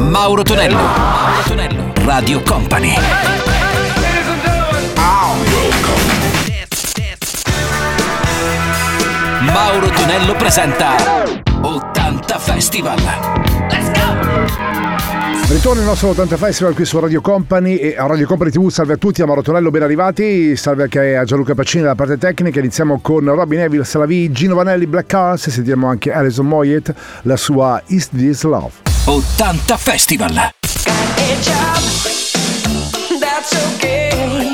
Mauro 0.00 0.42
Tonello. 0.42 0.76
Mauro 0.76 1.42
Tonello. 1.46 1.92
Radio 2.04 2.42
Company. 2.42 2.94
Mauro 9.40 9.88
Tonello 9.88 10.34
presenta 10.34 10.96
80 11.60 12.38
Festival. 12.38 12.98
Let's 13.70 13.90
go! 13.92 14.12
Ritorno 15.52 15.80
al 15.80 15.86
nostro 15.86 16.08
80 16.08 16.36
Festival 16.36 16.74
qui 16.74 16.84
su 16.84 16.98
Radio 16.98 17.20
Company 17.20 17.76
e 17.76 17.96
a 17.96 18.06
Radio 18.06 18.26
Company 18.26 18.50
TV 18.50 18.68
salve 18.68 18.94
a 18.94 18.96
tutti, 18.96 19.22
a 19.22 19.26
Mauro 19.26 19.42
Tonello 19.42 19.70
ben 19.70 19.82
arrivati, 19.82 20.56
salve 20.56 20.84
anche 20.84 21.16
a 21.16 21.24
Gianluca 21.24 21.54
Pacini 21.54 21.82
dalla 21.82 21.94
parte 21.94 22.18
tecnica, 22.18 22.58
iniziamo 22.58 22.98
con 23.00 23.24
Robin 23.26 23.60
Neville, 23.60 23.84
Salavi, 23.84 24.32
Gino 24.32 24.56
Vanelli, 24.56 24.86
Black 24.86 25.06
Cars 25.06 25.46
e 25.46 25.50
sentiamo 25.50 25.88
anche 25.88 26.10
Alison 26.10 26.46
Moyet, 26.46 26.92
la 27.22 27.36
sua 27.36 27.80
Is 27.86 28.08
This 28.08 28.42
Love. 28.42 28.81
80 29.06 29.76
Festival. 29.78 30.28
Got 30.28 30.54
a 31.18 31.42
job, 31.42 31.82
that's 33.20 33.74
okay. 33.74 34.51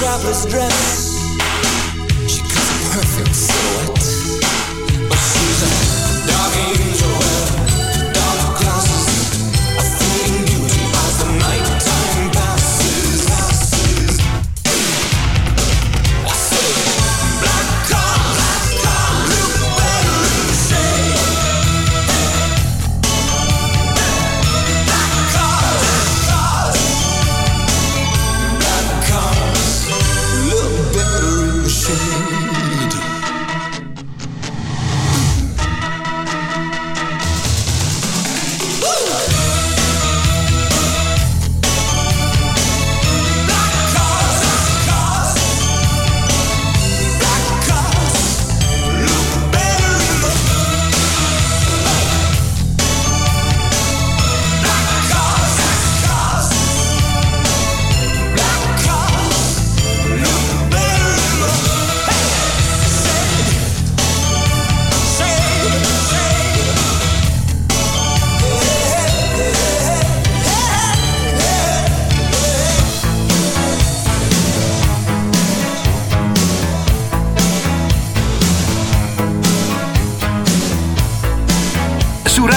traveler's 0.00 0.46
dress. 0.46 1.28
She 2.26 2.40
cut 2.40 2.70
perfect 2.90 3.49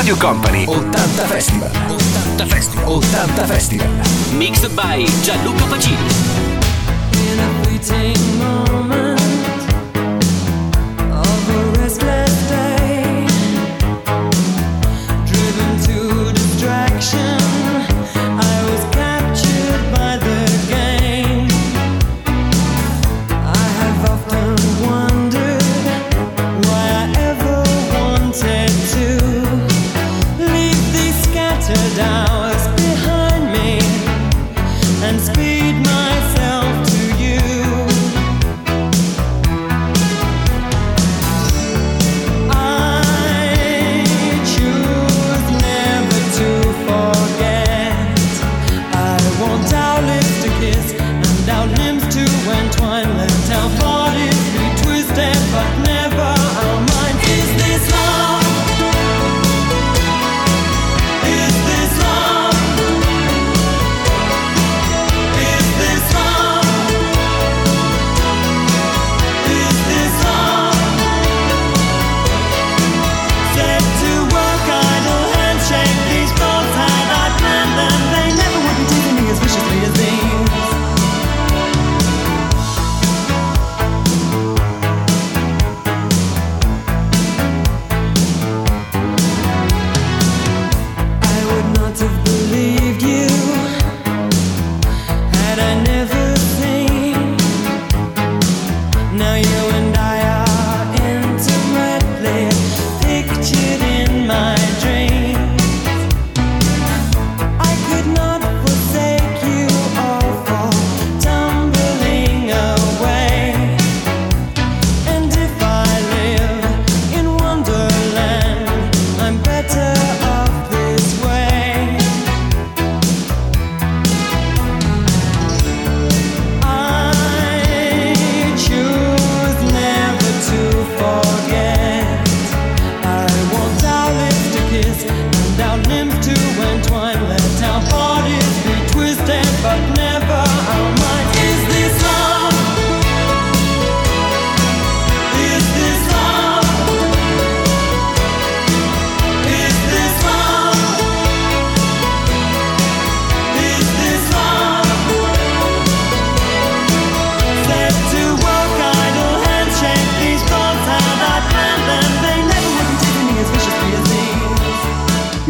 Radio 0.04 0.18
Company. 0.18 0.66
80 0.68 1.28
Festival. 1.28 1.70
80 2.36 2.46
Festival. 2.46 3.02
80 3.02 3.48
Festival. 3.48 3.88
Mixed 4.38 4.76
by 4.76 5.06
Gianluca 5.24 5.64
Pacini. 5.64 5.96
In 7.32 7.40
a 7.40 7.64
fleeting 7.64 8.38
moment 8.38 9.03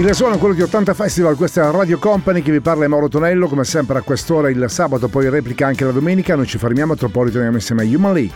Il 0.03 0.13
suono 0.13 0.35
è 0.35 0.37
quello 0.37 0.53
di 0.53 0.61
80 0.61 0.93
Festival, 0.93 1.37
questa 1.37 1.65
è 1.65 1.71
Radio 1.71 1.97
Company 1.97 2.41
che 2.41 2.51
vi 2.51 2.59
parla 2.59 2.83
è 2.83 2.87
Mauro 2.89 3.07
Tonello, 3.07 3.47
come 3.47 3.63
sempre 3.63 3.99
a 3.99 4.01
quest'ora 4.01 4.49
il 4.49 4.65
sabato, 4.67 5.07
poi 5.07 5.29
replica 5.29 5.65
anche 5.65 5.85
la 5.85 5.91
domenica, 5.91 6.35
noi 6.35 6.45
ci 6.45 6.57
fermiamo, 6.57 6.93
tra 6.97 7.07
poco 7.07 7.27
ritorniamo 7.27 7.55
insieme 7.55 7.83
a 7.83 7.85
Human 7.85 8.13
League. 8.13 8.33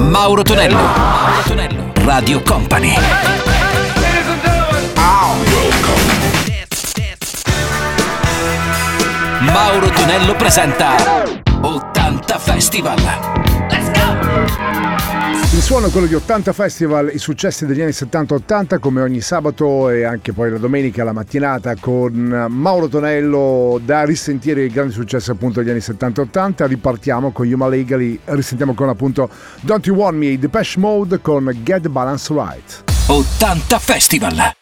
Mauro 0.00 0.42
Tonello 0.42 0.76
Mauro 0.76 1.42
Tonello 1.44 1.92
Radio 2.04 2.40
Company 2.42 2.94
Mauro 9.40 9.88
Tonello 9.88 10.36
presenta 10.36 10.94
80 11.62 12.38
Festival 12.38 12.96
Let's 13.68 13.90
go! 13.90 13.91
Il 15.54 15.60
suono 15.60 15.88
è 15.88 15.90
quello 15.90 16.06
di 16.06 16.14
80 16.14 16.54
Festival, 16.54 17.10
i 17.12 17.18
successi 17.18 17.66
degli 17.66 17.82
anni 17.82 17.90
70-80 17.90 18.78
come 18.78 19.02
ogni 19.02 19.20
sabato 19.20 19.90
e 19.90 20.02
anche 20.02 20.32
poi 20.32 20.50
la 20.50 20.56
domenica, 20.56 21.04
la 21.04 21.12
mattinata 21.12 21.76
con 21.78 22.46
Mauro 22.48 22.88
Tonello 22.88 23.78
da 23.84 24.04
risentire 24.04 24.64
i 24.64 24.70
grandi 24.70 24.94
successi 24.94 25.30
appunto 25.30 25.60
degli 25.60 25.68
anni 25.68 25.80
70-80. 25.80 26.66
Ripartiamo 26.66 27.32
con 27.32 27.46
Yuma 27.46 27.68
Legally, 27.68 28.18
risentiamo 28.24 28.72
con 28.72 28.88
appunto 28.88 29.28
Don't 29.60 29.84
You 29.84 29.94
Want 29.94 30.16
Me, 30.16 30.38
Depeche 30.38 30.78
Mode 30.78 31.20
con 31.20 31.54
Get 31.62 31.82
the 31.82 31.90
Balance 31.90 32.32
Right. 32.32 32.84
80 33.08 33.78
Festival 33.78 34.54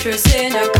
citrus 0.00 0.34
in 0.34 0.56
a 0.56 0.79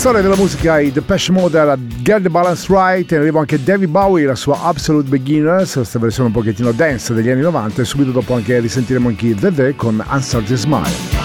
storia 0.00 0.22
della 0.22 0.36
musica 0.36 0.80
i 0.80 0.90
Depeche 0.90 1.30
Mode 1.30 1.58
era 1.58 1.76
Get 1.76 2.22
the 2.22 2.30
Balance 2.30 2.66
Right 2.70 3.12
e 3.12 3.16
arriva 3.16 3.40
anche 3.40 3.62
David 3.62 3.90
Bowie 3.90 4.24
la 4.24 4.34
sua 4.34 4.62
Absolute 4.62 5.06
Beginners 5.06 5.74
questa 5.74 5.98
versione 5.98 6.28
un 6.28 6.34
pochettino 6.34 6.72
dance 6.72 7.12
degli 7.12 7.28
anni 7.28 7.42
90 7.42 7.82
e 7.82 7.84
subito 7.84 8.10
dopo 8.10 8.32
anche 8.32 8.58
risentiremo 8.60 9.08
anche 9.08 9.34
The 9.34 9.52
Day 9.52 9.74
con 9.74 10.02
Answer 10.02 10.42
the 10.42 10.56
Smile. 10.56 11.19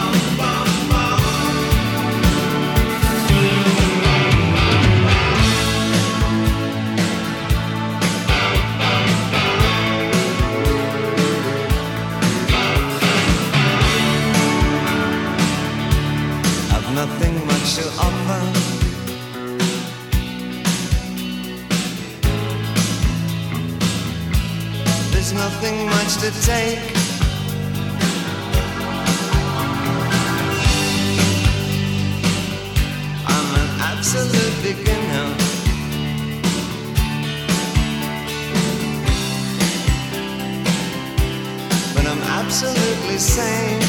absolutely 42.45 43.17
sane. 43.17 43.81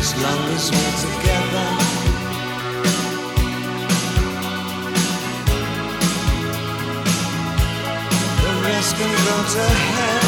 As 0.00 0.10
long 0.22 0.42
as 0.56 0.64
we're 0.72 0.96
together, 1.06 1.68
the 8.42 8.52
rest 8.64 8.96
can 8.96 9.12
go 9.26 9.36
to 9.54 9.64
hell. 9.68 10.19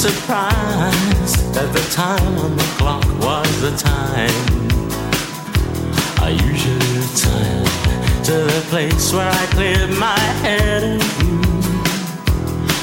Surprised 0.00 1.52
that 1.52 1.70
the 1.74 1.86
time 1.92 2.38
on 2.38 2.56
the 2.56 2.68
clock 2.78 3.04
was 3.20 3.52
the 3.60 3.76
time. 3.76 4.32
I 6.24 6.30
usually 6.30 6.90
return 7.04 7.64
to 8.24 8.36
the 8.48 8.64
place 8.70 9.12
where 9.12 9.28
I 9.28 9.44
cleared 9.52 9.92
my 9.98 10.18
head 10.40 11.02
view. 11.20 11.42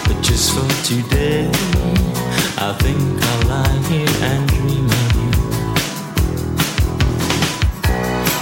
But 0.05 0.21
just 0.21 0.53
for 0.53 0.69
today, 0.85 1.49
I 2.61 2.77
think 2.83 3.01
I'll 3.01 3.47
lie 3.49 3.79
here 3.89 4.13
and 4.29 4.47
dream 4.53 4.85
of 4.85 5.09
you. 5.17 5.31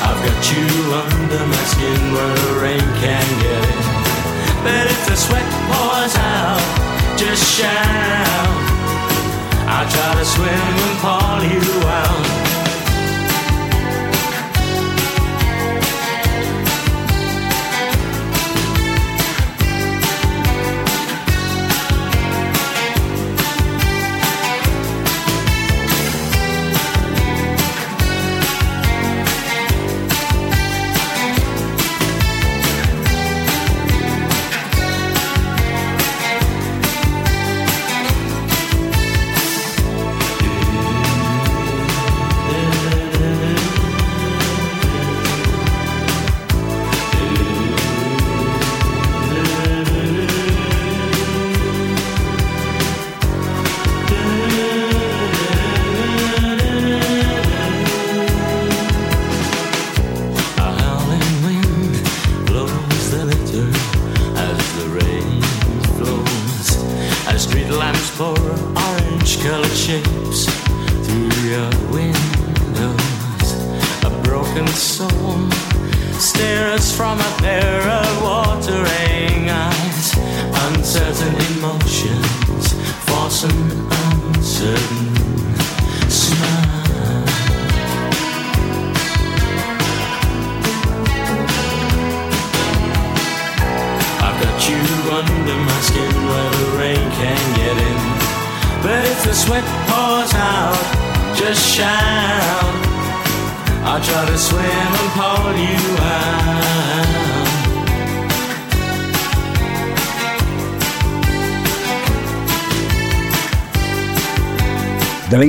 I've 0.03 0.19
got 0.19 0.41
you 0.51 0.67
under 0.99 1.43
my 1.47 1.63
skin 1.71 2.01
where 2.11 2.35
the 2.43 2.53
rain 2.59 2.87
can 2.99 3.27
get 3.39 3.63
in. 3.71 3.87
But 4.67 4.83
if 4.91 5.01
the 5.07 5.15
sweat 5.15 5.47
pours 5.71 6.15
out, 6.19 6.59
just 7.15 7.57
shout. 7.57 8.64
I'll 9.77 9.89
try 9.89 10.15
to 10.15 10.23
swim 10.23 10.47
and 10.47 10.99
pull 10.99 11.43
you 11.51 11.87
out. 11.89 12.44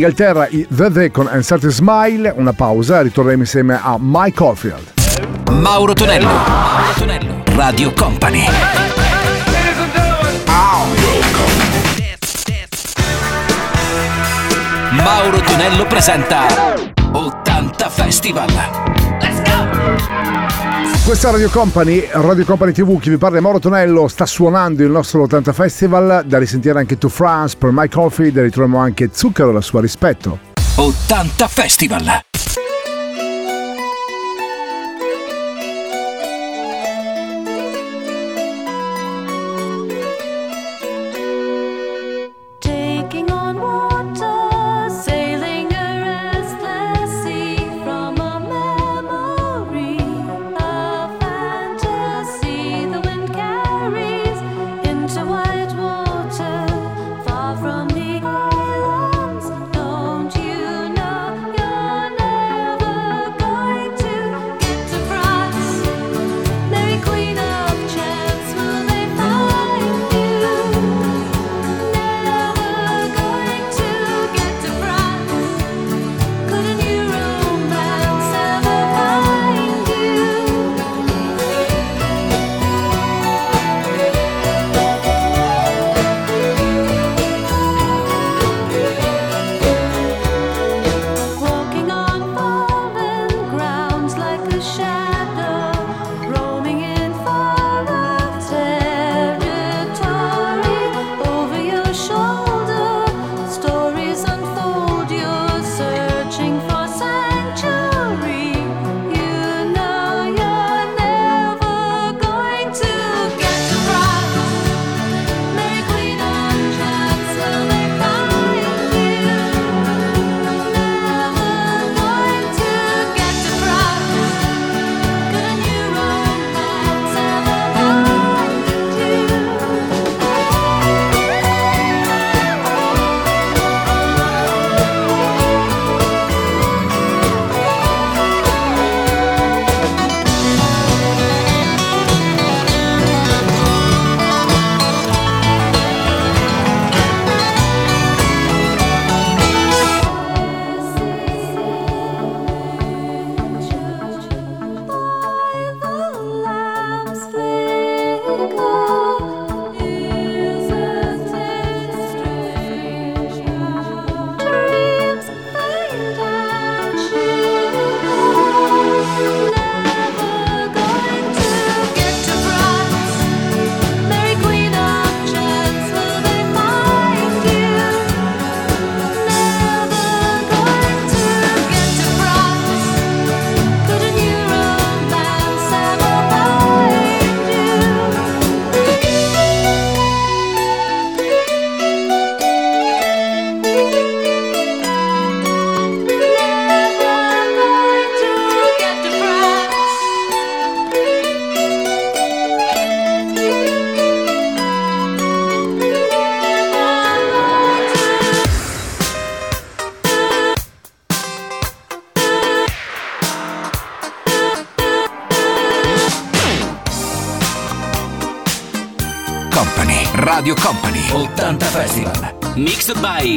Inghilterra 0.07 0.47
i 0.51 0.65
The 0.73 0.89
The 0.93 1.11
con 1.11 1.29
Uncertain 1.33 1.73
Smile, 1.73 2.33
una 2.37 2.53
pausa, 2.53 3.01
ritorneremo 3.01 3.43
insieme 3.43 3.75
a 3.75 3.97
Mike 3.99 4.37
Caulfield. 4.37 4.93
Mauro 5.51 5.95
Tonello, 5.95 6.27
Mauro 6.29 6.93
Tonello, 6.97 7.43
Radio 7.57 7.93
Company. 7.93 8.45
Mauro 14.93 15.41
Tonello 15.41 15.87
presenta 15.87 16.47
80 17.11 17.89
Festival. 17.89 19.26
Questa 21.07 21.31
Radio 21.31 21.49
Company, 21.51 22.05
Radio 22.11 22.45
Company 22.45 22.73
TV, 22.73 22.99
chi 22.99 23.11
vi 23.11 23.17
parla 23.17 23.39
è 23.39 23.41
Mauro 23.41 23.61
Tonello, 23.61 24.09
sta 24.09 24.27
suonando 24.27 24.83
il 24.83 24.91
nostro 24.91 25.23
80 25.23 25.53
Festival, 25.53 26.25
da 26.27 26.37
risentire 26.37 26.81
anche 26.81 26.99
To 26.99 27.09
France 27.09 27.57
per 27.57 27.71
My 27.71 27.89
Coffee, 27.89 28.33
da 28.33 28.43
ritroviamo 28.43 28.81
anche 28.81 29.11
Zucchero 29.13 29.53
la 29.53 29.61
sua 29.61 29.81
rispetto. 29.81 30.41
80 30.75 31.47
Festival! 31.47 32.25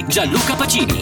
Gianluca 0.10 0.56
Pacini. 0.56 0.99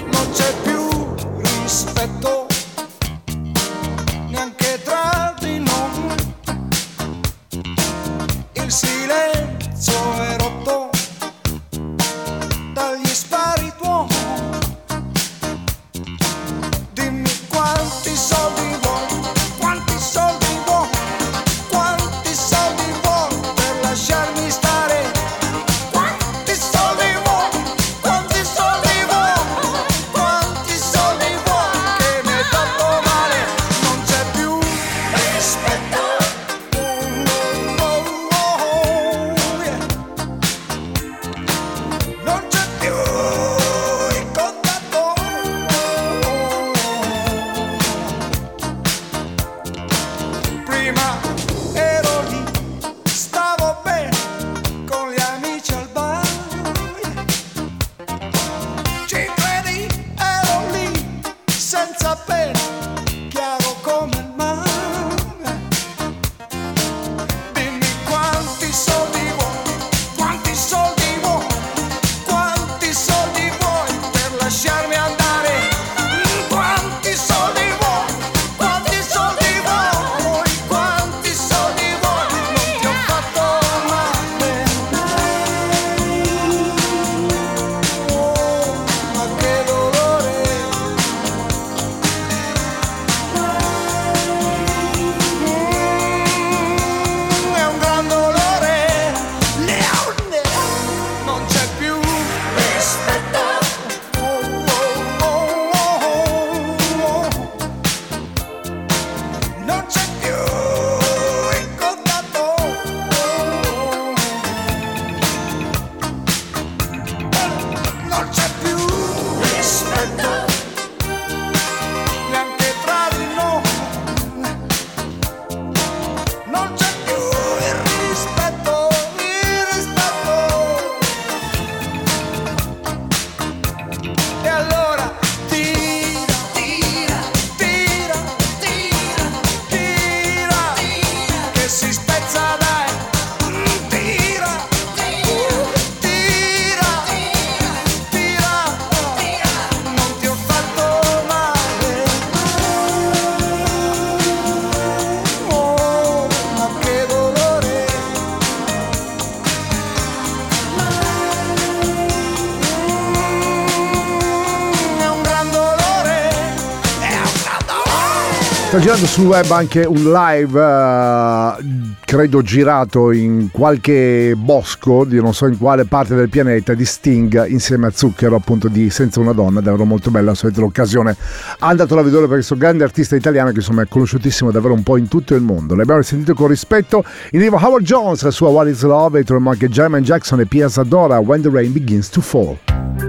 girato 168.88 169.06
sul 169.06 169.26
web 169.26 169.52
anche 169.52 169.84
un 169.84 170.14
live, 170.14 170.62
uh, 170.62 171.96
credo 172.06 172.42
girato 172.42 173.12
in 173.12 173.50
qualche 173.52 174.34
bosco, 174.38 175.04
di 175.04 175.20
non 175.20 175.34
so 175.34 175.46
in 175.46 175.58
quale 175.58 175.84
parte 175.84 176.16
del 176.16 176.30
pianeta, 176.30 176.74
di 176.74 176.86
Sting 176.86 177.48
insieme 177.48 177.88
a 177.88 177.92
Zucchero, 177.94 178.38
appunto 178.38 178.70
di 178.70 178.90
Senza 178.90 179.20
una 179.20 179.34
donna, 179.34 179.60
davvero 179.60 179.84
molto 179.84 180.10
bella, 180.10 180.34
se 180.36 180.46
avete 180.46 180.62
l'occasione 180.62 181.18
andatelo 181.60 182.00
a 182.00 182.04
vedere 182.04 182.22
perché 182.22 182.36
questo 182.36 182.56
grande 182.56 182.86
artista 182.86 183.18
italiano 183.18 183.50
che 183.50 183.58
insomma 183.58 183.82
è 183.82 183.88
conosciutissimo 183.90 184.52
davvero 184.52 184.74
un 184.74 184.84
po' 184.84 184.96
in 184.96 185.10
tutto 185.10 185.36
il 185.36 185.42
mondo. 185.42 185.76
L'abbiamo 185.76 186.02
sentito 186.02 186.34
con 186.34 186.48
rispetto 186.48 187.04
in 187.32 187.42
arrivo 187.42 187.58
Howard 187.58 187.84
Jones, 187.84 188.22
la 188.22 188.32
sua 188.32 188.48
What 188.48 188.70
is 188.70 188.84
Love, 188.84 189.20
e 189.20 189.24
troviamo 189.26 189.52
anche 189.52 189.68
German 189.68 190.02
Jackson 190.02 190.40
e 190.40 190.46
Piazza 190.46 190.84
Dora 190.84 191.20
When 191.20 191.42
the 191.42 191.50
Rain 191.50 191.74
Begins 191.74 192.08
to 192.08 192.22
Fall. 192.22 193.07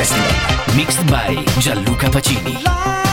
Festival. 0.00 0.76
Mixed 0.76 1.06
by 1.08 1.44
Gianluca 1.60 2.08
Pacini. 2.08 3.09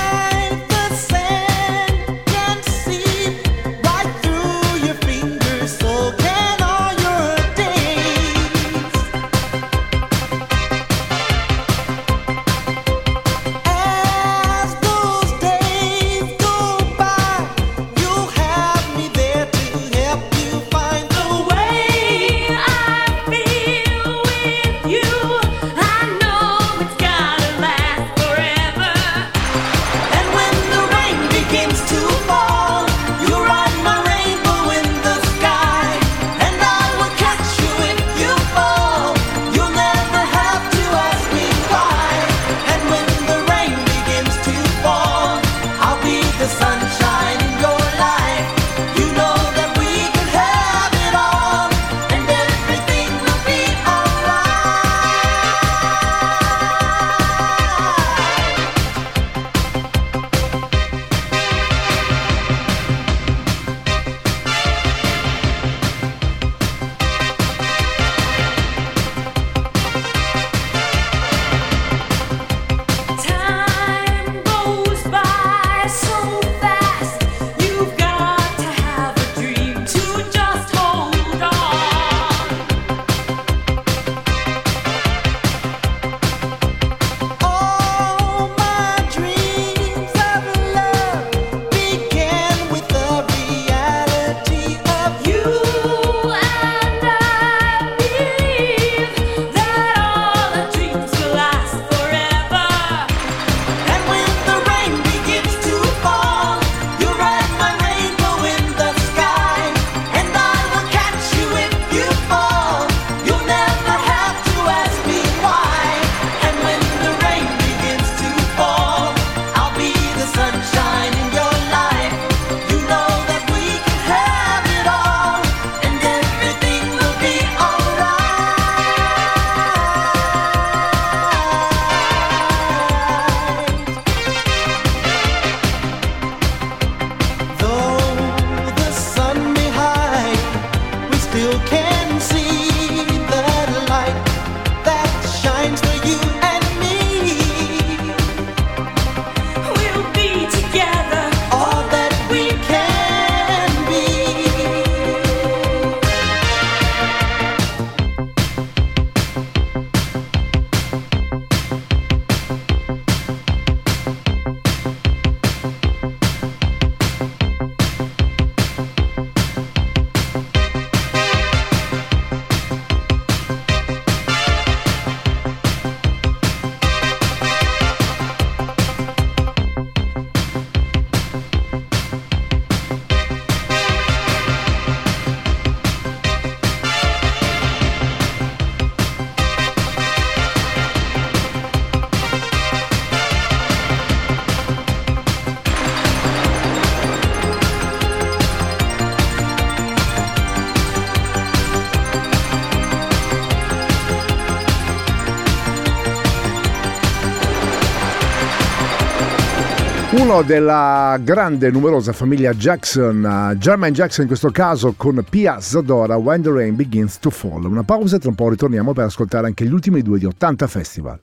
Uno 210.18 210.42
della 210.42 211.18
grande 211.22 211.68
e 211.68 211.72
numerosa 211.72 212.12
famiglia 212.12 212.52
Jackson, 212.52 213.52
uh, 213.52 213.56
Jermaine 213.56 213.96
Jackson 213.96 214.22
in 214.22 214.28
questo 214.28 214.50
caso 214.50 214.96
con 214.98 215.24
Pia 215.30 215.60
Zadora, 215.60 216.16
When 216.16 216.42
the 216.42 216.52
Rain 216.52 216.76
Begins 216.76 217.20
to 217.20 217.30
Fall. 217.30 217.66
Una 217.66 217.84
pausa 217.84 218.16
e 218.16 218.20
tra 218.20 218.30
un 218.30 218.36
po' 218.36 218.50
ritorniamo 218.50 218.94
per 218.94 219.06
ascoltare 219.06 219.46
anche 219.46 219.64
gli 219.66 219.72
ultimi 219.72 220.02
due 220.02 220.18
di 220.18 220.26
80 220.26 220.66
Festival. 220.66 221.20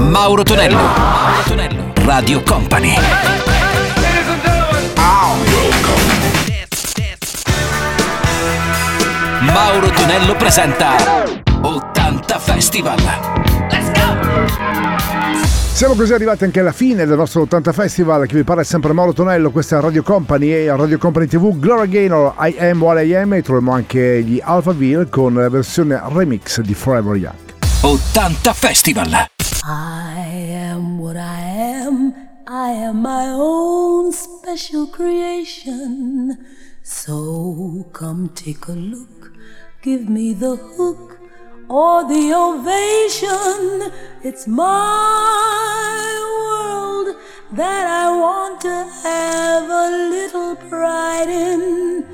Mauro 0.00 0.42
Tonello. 0.42 0.76
Mauro 0.76 1.42
Tonello. 1.46 1.92
Radio 2.04 2.42
Company. 2.42 2.94
Mauro 9.42 9.90
Tonello 9.90 10.34
presenta 10.36 10.96
80 11.60 12.38
Festival. 12.38 12.96
Let's 13.70 13.92
go! 13.92 14.71
Siamo 15.74 15.94
così 15.94 16.12
arrivati 16.12 16.44
anche 16.44 16.60
alla 16.60 16.70
fine 16.70 17.06
del 17.06 17.16
nostro 17.16 17.42
80 17.42 17.72
Festival. 17.72 18.26
Chi 18.26 18.36
vi 18.36 18.44
parla 18.44 18.62
sempre 18.62 18.92
Mauro 18.92 19.12
Tonello. 19.12 19.50
Questa 19.50 19.78
è 19.78 19.80
Radio 19.80 20.02
Company 20.04 20.52
e 20.52 20.68
a 20.68 20.76
Radio 20.76 20.96
Company 20.96 21.26
TV 21.26 21.58
Gloria 21.58 21.86
Gaynor, 21.86 22.34
I 22.38 22.54
Am 22.58 22.80
What 22.80 23.04
I 23.04 23.14
Am. 23.16 23.32
E 23.32 23.42
troviamo 23.42 23.72
anche 23.72 24.22
gli 24.22 24.38
Alphaville 24.40 25.08
con 25.08 25.34
la 25.34 25.48
versione 25.48 26.00
remix 26.12 26.60
di 26.60 26.74
Forever 26.74 27.16
Young. 27.16 27.34
80 27.80 28.52
Festival. 28.52 29.08
I 29.64 30.54
am 30.54 31.00
what 31.00 31.16
I 31.16 31.82
am. 31.84 32.14
I 32.46 32.84
am 32.84 33.00
my 33.00 33.32
own 33.32 34.12
special 34.12 34.88
creation. 34.88 36.38
So 36.82 37.88
come 37.92 38.30
take 38.34 38.70
a 38.70 38.74
look. 38.74 39.32
Give 39.80 40.08
me 40.08 40.36
the 40.38 40.56
hook 40.76 41.21
or 41.68 42.04
the 42.08 42.32
ovation. 42.34 43.92
It's 44.22 44.46
my 44.46 46.02
world 46.42 47.16
that 47.52 47.86
I 47.86 48.08
want 48.16 48.60
to 48.62 48.84
have 49.02 49.68
a 49.68 49.88
little 50.10 50.56
pride 50.68 51.28
in. 51.28 52.06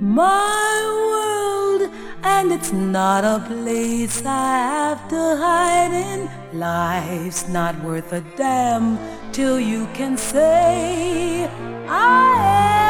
My 0.00 0.80
world, 1.10 1.90
and 2.22 2.52
it's 2.52 2.72
not 2.72 3.24
a 3.24 3.44
place 3.46 4.22
I 4.24 4.56
have 4.74 5.08
to 5.08 5.36
hide 5.36 5.92
in. 5.92 6.30
Life's 6.58 7.48
not 7.48 7.78
worth 7.84 8.12
a 8.12 8.22
damn 8.36 8.98
till 9.32 9.60
you 9.60 9.86
can 9.94 10.16
say, 10.16 11.48
I 11.86 12.86
am 12.86 12.89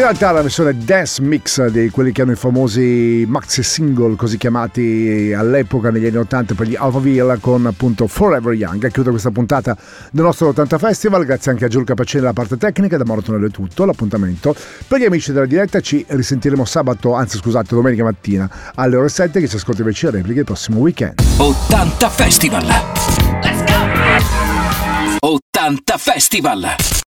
In 0.00 0.06
realtà 0.06 0.30
la 0.30 0.40
versione 0.40 0.74
dance 0.74 1.20
mix 1.20 1.66
di 1.66 1.90
quelli 1.90 2.10
che 2.10 2.22
hanno 2.22 2.32
i 2.32 2.34
famosi 2.34 3.26
maxi 3.28 3.62
single 3.62 4.16
così 4.16 4.38
chiamati 4.38 5.30
all'epoca 5.36 5.90
negli 5.90 6.06
anni 6.06 6.16
80 6.16 6.54
per 6.54 6.68
gli 6.68 6.74
Alphaville 6.74 7.36
con 7.38 7.66
appunto 7.66 8.06
Forever 8.06 8.54
Young. 8.54 8.90
Chiudo 8.90 9.10
questa 9.10 9.30
puntata 9.30 9.76
del 10.10 10.24
nostro 10.24 10.48
80 10.48 10.78
Festival, 10.78 11.26
grazie 11.26 11.50
anche 11.50 11.66
a 11.66 11.68
Giulio 11.68 11.84
Capacini 11.84 12.22
della 12.22 12.32
parte 12.32 12.56
tecnica, 12.56 12.96
da 12.96 13.04
Mauro 13.04 13.20
Tonello 13.20 13.48
è 13.48 13.50
tutto, 13.50 13.84
l'appuntamento. 13.84 14.56
Per 14.88 14.98
gli 14.98 15.04
amici 15.04 15.34
della 15.34 15.44
diretta 15.44 15.80
ci 15.80 16.02
risentiremo 16.08 16.64
sabato, 16.64 17.12
anzi 17.12 17.36
scusate, 17.36 17.74
domenica 17.74 18.02
mattina 18.02 18.48
alle 18.76 18.96
ore 18.96 19.10
7 19.10 19.38
che 19.38 19.48
ci 19.48 19.56
ascolta 19.56 19.82
invece 19.82 20.06
le 20.06 20.16
repliche 20.16 20.38
il 20.38 20.46
prossimo 20.46 20.78
weekend. 20.78 21.20
80 21.36 22.08
Festival. 22.08 22.64
Let's 22.64 23.64
go! 23.66 25.28
80 25.28 25.96
Festival. 25.98 27.00